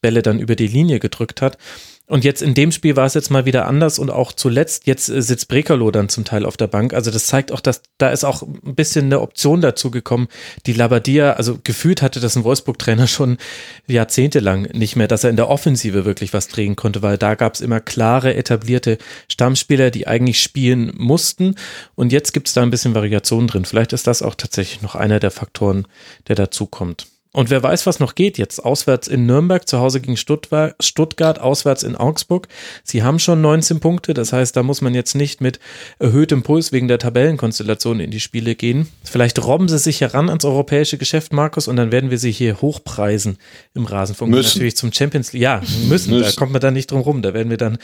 Bälle 0.00 0.22
dann 0.22 0.38
über 0.38 0.56
die 0.56 0.68
Linie 0.68 0.98
gedrückt 0.98 1.42
hat. 1.42 1.58
Und 2.06 2.22
jetzt 2.22 2.42
in 2.42 2.52
dem 2.52 2.70
Spiel 2.70 2.96
war 2.96 3.06
es 3.06 3.14
jetzt 3.14 3.30
mal 3.30 3.46
wieder 3.46 3.66
anders 3.66 3.98
und 3.98 4.10
auch 4.10 4.32
zuletzt, 4.32 4.86
jetzt 4.86 5.08
äh, 5.08 5.22
sitzt 5.22 5.48
Brekalo 5.48 5.90
dann 5.90 6.10
zum 6.10 6.26
Teil 6.26 6.44
auf 6.44 6.58
der 6.58 6.66
Bank. 6.66 6.92
Also 6.92 7.10
das 7.10 7.26
zeigt 7.26 7.50
auch, 7.50 7.60
dass 7.60 7.80
da 7.96 8.10
ist 8.10 8.24
auch 8.24 8.42
ein 8.42 8.74
bisschen 8.74 9.06
eine 9.06 9.20
Option 9.20 9.62
dazu 9.62 9.90
gekommen, 9.90 10.28
die 10.66 10.74
Labadia, 10.74 11.32
also 11.32 11.58
gefühlt 11.64 12.02
hatte 12.02 12.20
das 12.20 12.36
ein 12.36 12.44
Wolfsburg-Trainer 12.44 13.06
schon 13.08 13.38
jahrzehntelang 13.86 14.62
nicht 14.74 14.96
mehr, 14.96 15.08
dass 15.08 15.24
er 15.24 15.30
in 15.30 15.36
der 15.36 15.48
Offensive 15.48 16.04
wirklich 16.04 16.34
was 16.34 16.48
drehen 16.48 16.76
konnte, 16.76 17.00
weil 17.00 17.16
da 17.16 17.36
gab 17.36 17.54
es 17.54 17.62
immer 17.62 17.80
klare, 17.80 18.34
etablierte 18.34 18.98
Stammspieler, 19.28 19.90
die 19.90 20.06
eigentlich 20.06 20.42
spielen 20.42 20.92
mussten. 20.98 21.54
Und 21.94 22.12
jetzt 22.12 22.34
gibt 22.34 22.48
es 22.48 22.54
da 22.54 22.62
ein 22.62 22.70
bisschen 22.70 22.94
Variation 22.94 23.46
drin. 23.46 23.64
Vielleicht 23.64 23.94
ist 23.94 24.06
das 24.06 24.20
auch 24.20 24.34
tatsächlich 24.34 24.82
noch 24.82 24.94
einer 24.94 25.20
der 25.20 25.30
Faktoren, 25.30 25.86
der 26.28 26.36
dazu 26.36 26.66
kommt. 26.66 27.06
Und 27.34 27.50
wer 27.50 27.60
weiß, 27.60 27.84
was 27.86 27.98
noch 27.98 28.14
geht 28.14 28.38
jetzt. 28.38 28.64
Auswärts 28.64 29.08
in 29.08 29.26
Nürnberg, 29.26 29.66
zu 29.66 29.80
Hause 29.80 30.00
gegen 30.00 30.16
Stuttgart, 30.16 31.40
auswärts 31.40 31.82
in 31.82 31.96
Augsburg. 31.96 32.46
Sie 32.84 33.02
haben 33.02 33.18
schon 33.18 33.40
19 33.40 33.80
Punkte, 33.80 34.14
das 34.14 34.32
heißt, 34.32 34.54
da 34.56 34.62
muss 34.62 34.80
man 34.82 34.94
jetzt 34.94 35.16
nicht 35.16 35.40
mit 35.40 35.58
erhöhtem 35.98 36.44
Puls 36.44 36.70
wegen 36.70 36.86
der 36.86 37.00
Tabellenkonstellation 37.00 37.98
in 37.98 38.12
die 38.12 38.20
Spiele 38.20 38.54
gehen. 38.54 38.86
Vielleicht 39.02 39.44
robben 39.44 39.68
sie 39.68 39.78
sich 39.78 40.00
heran 40.00 40.28
ans 40.28 40.44
europäische 40.44 40.96
Geschäft, 40.96 41.32
Markus, 41.32 41.66
und 41.66 41.74
dann 41.74 41.90
werden 41.90 42.10
wir 42.10 42.18
sie 42.18 42.30
hier 42.30 42.60
hochpreisen 42.60 43.38
im 43.74 43.86
Rasenfunk. 43.86 44.30
Müssen. 44.30 44.58
Natürlich 44.58 44.76
zum 44.76 44.92
Champions 44.92 45.32
League. 45.32 45.42
Ja, 45.42 45.60
müssen, 45.88 46.12
müssen. 46.12 46.22
da 46.22 46.30
kommt 46.38 46.52
man 46.52 46.60
da 46.60 46.70
nicht 46.70 46.92
drum 46.92 47.00
rum. 47.00 47.20
Da 47.20 47.34
werden 47.34 47.50
wir 47.50 47.56
dann 47.56 47.78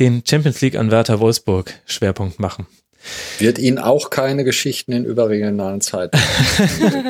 den 0.00 0.22
Champions 0.28 0.60
League-Anwärter 0.60 1.18
Wolfsburg 1.18 1.72
Schwerpunkt 1.86 2.38
machen. 2.40 2.66
Wird 3.38 3.58
Ihnen 3.58 3.78
auch 3.78 4.10
keine 4.10 4.44
Geschichten 4.44 4.92
in 4.92 5.04
überregionalen 5.04 5.80
Zeiten. 5.80 6.18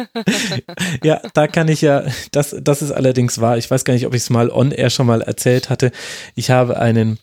ja, 1.04 1.20
da 1.34 1.46
kann 1.46 1.68
ich 1.68 1.82
ja, 1.82 2.04
das, 2.30 2.56
das 2.60 2.82
ist 2.82 2.92
allerdings 2.92 3.40
wahr. 3.40 3.58
Ich 3.58 3.70
weiß 3.70 3.84
gar 3.84 3.94
nicht, 3.94 4.06
ob 4.06 4.14
ich 4.14 4.22
es 4.22 4.30
mal 4.30 4.50
on 4.50 4.72
air 4.72 4.90
schon 4.90 5.06
mal 5.06 5.22
erzählt 5.22 5.70
hatte. 5.70 5.92
Ich 6.34 6.50
habe 6.50 6.78
einen 6.78 7.18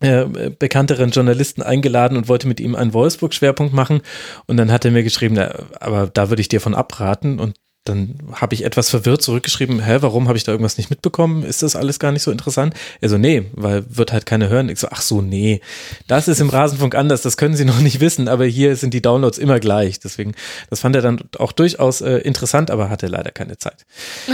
äh, 0.00 0.50
bekannteren 0.58 1.10
Journalisten 1.10 1.62
eingeladen 1.62 2.16
und 2.16 2.28
wollte 2.28 2.48
mit 2.48 2.60
ihm 2.60 2.74
einen 2.74 2.92
Wolfsburg-Schwerpunkt 2.92 3.72
machen. 3.72 4.02
Und 4.46 4.56
dann 4.56 4.72
hat 4.72 4.84
er 4.84 4.90
mir 4.90 5.04
geschrieben, 5.04 5.36
na, 5.36 5.54
aber 5.80 6.10
da 6.12 6.28
würde 6.28 6.40
ich 6.40 6.48
dir 6.48 6.60
von 6.60 6.74
abraten. 6.74 7.38
Und 7.38 7.54
dann 7.84 8.14
habe 8.32 8.54
ich 8.54 8.64
etwas 8.64 8.90
verwirrt 8.90 9.22
zurückgeschrieben, 9.22 9.80
hä, 9.80 9.98
warum 10.00 10.28
habe 10.28 10.38
ich 10.38 10.44
da 10.44 10.52
irgendwas 10.52 10.78
nicht 10.78 10.90
mitbekommen? 10.90 11.42
Ist 11.42 11.62
das 11.62 11.74
alles 11.74 11.98
gar 11.98 12.12
nicht 12.12 12.22
so 12.22 12.30
interessant? 12.30 12.74
Er 13.00 13.08
so, 13.08 13.18
nee, 13.18 13.44
weil 13.54 13.84
wird 13.88 14.12
halt 14.12 14.24
keiner 14.24 14.48
hören. 14.48 14.68
Ich 14.68 14.78
so, 14.78 14.88
ach 14.90 15.00
so, 15.00 15.20
nee, 15.20 15.60
das 16.06 16.28
ist 16.28 16.40
im 16.40 16.48
Rasenfunk 16.48 16.94
anders, 16.94 17.22
das 17.22 17.36
können 17.36 17.56
Sie 17.56 17.64
noch 17.66 17.80
nicht 17.80 18.00
wissen, 18.00 18.28
aber 18.28 18.44
hier 18.44 18.76
sind 18.76 18.94
die 18.94 19.02
Downloads 19.02 19.38
immer 19.38 19.58
gleich. 19.58 19.98
Deswegen, 19.98 20.32
das 20.70 20.80
fand 20.80 20.94
er 20.94 21.02
dann 21.02 21.22
auch 21.38 21.50
durchaus 21.50 22.00
äh, 22.00 22.18
interessant, 22.18 22.70
aber 22.70 22.88
hatte 22.88 23.08
leider 23.08 23.32
keine 23.32 23.58
Zeit. 23.58 23.84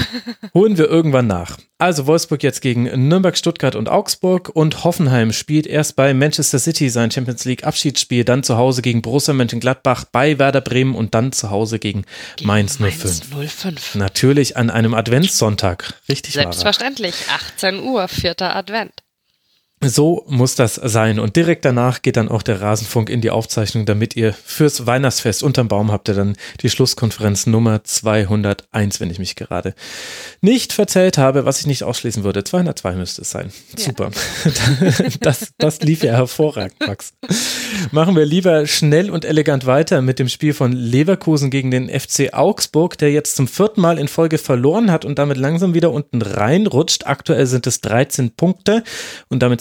Holen 0.54 0.76
wir 0.76 0.88
irgendwann 0.88 1.26
nach. 1.26 1.56
Also 1.78 2.06
Wolfsburg 2.06 2.42
jetzt 2.42 2.60
gegen 2.60 3.08
Nürnberg, 3.08 3.38
Stuttgart 3.38 3.76
und 3.76 3.88
Augsburg 3.88 4.50
und 4.52 4.82
Hoffenheim 4.82 5.32
spielt 5.32 5.66
erst 5.66 5.94
bei 5.94 6.12
Manchester 6.12 6.58
City 6.58 6.90
sein 6.90 7.12
Champions 7.12 7.44
League 7.44 7.64
Abschiedsspiel, 7.64 8.24
dann 8.24 8.42
zu 8.42 8.56
Hause 8.56 8.82
gegen 8.82 9.00
Borussia 9.00 9.32
Mönchengladbach, 9.32 10.04
bei 10.10 10.40
Werder 10.40 10.60
Bremen 10.60 10.96
und 10.96 11.14
dann 11.14 11.30
zu 11.30 11.50
Hause 11.50 11.78
gegen, 11.78 12.04
gegen 12.36 12.48
Mainz 12.48 12.78
05. 12.78 13.37
05. 13.46 13.94
Natürlich 13.94 14.56
an 14.56 14.70
einem 14.70 14.94
Adventssonntag. 14.94 15.94
Richtig 16.08 16.34
Selbstverständlich. 16.34 17.14
18 17.30 17.80
Uhr, 17.80 18.08
vierter 18.08 18.56
Advent. 18.56 18.92
So 19.80 20.24
muss 20.26 20.56
das 20.56 20.74
sein. 20.74 21.20
Und 21.20 21.36
direkt 21.36 21.64
danach 21.64 22.02
geht 22.02 22.16
dann 22.16 22.28
auch 22.28 22.42
der 22.42 22.60
Rasenfunk 22.60 23.08
in 23.08 23.20
die 23.20 23.30
Aufzeichnung, 23.30 23.86
damit 23.86 24.16
ihr 24.16 24.32
fürs 24.32 24.86
Weihnachtsfest 24.86 25.44
unterm 25.44 25.68
Baum 25.68 25.92
habt 25.92 26.08
ihr 26.08 26.14
dann 26.14 26.36
die 26.62 26.68
Schlusskonferenz 26.68 27.46
Nummer 27.46 27.84
201, 27.84 29.00
wenn 29.00 29.10
ich 29.10 29.20
mich 29.20 29.36
gerade 29.36 29.74
nicht 30.40 30.72
verzählt 30.72 31.16
habe, 31.16 31.44
was 31.44 31.60
ich 31.60 31.66
nicht 31.68 31.84
ausschließen 31.84 32.24
würde. 32.24 32.42
202 32.42 32.96
müsste 32.96 33.22
es 33.22 33.30
sein. 33.30 33.52
Ja. 33.76 33.84
Super. 33.84 34.10
Das, 35.20 35.52
das 35.58 35.80
lief 35.80 36.02
ja 36.02 36.12
hervorragend, 36.12 36.74
Max. 36.86 37.12
Machen 37.92 38.16
wir 38.16 38.24
lieber 38.24 38.66
schnell 38.66 39.10
und 39.10 39.24
elegant 39.24 39.66
weiter 39.66 40.02
mit 40.02 40.18
dem 40.18 40.28
Spiel 40.28 40.54
von 40.54 40.72
Leverkusen 40.72 41.50
gegen 41.50 41.70
den 41.70 41.88
FC 41.88 42.32
Augsburg, 42.32 42.98
der 42.98 43.10
jetzt 43.10 43.36
zum 43.36 43.48
vierten 43.48 43.80
Mal 43.80 43.98
in 43.98 44.08
Folge 44.08 44.38
verloren 44.38 44.90
hat 44.90 45.04
und 45.04 45.18
damit 45.18 45.36
langsam 45.36 45.74
wieder 45.74 45.92
unten 45.92 46.22
reinrutscht. 46.22 47.06
Aktuell 47.06 47.46
sind 47.46 47.66
es 47.66 47.80
13 47.80 48.30
Punkte 48.30 48.82
und 49.28 49.42
damit 49.42 49.60